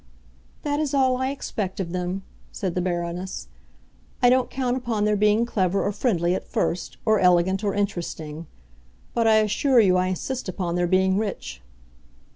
"That 0.63 0.79
is 0.79 0.95
all 0.95 1.17
I 1.17 1.29
expect 1.29 1.79
of 1.79 1.91
them," 1.91 2.23
said 2.51 2.73
the 2.73 2.81
Baroness. 2.81 3.49
"I 4.19 4.31
don't 4.31 4.49
count 4.49 4.75
upon 4.75 5.05
their 5.05 5.15
being 5.15 5.45
clever 5.45 5.83
or 5.83 5.91
friendly—at 5.91 6.47
first—or 6.47 7.19
elegant 7.19 7.63
or 7.63 7.75
interesting. 7.75 8.47
But 9.13 9.27
I 9.27 9.35
assure 9.41 9.79
you 9.79 9.97
I 9.97 10.07
insist 10.07 10.49
upon 10.49 10.73
their 10.73 10.87
being 10.87 11.19
rich." 11.19 11.61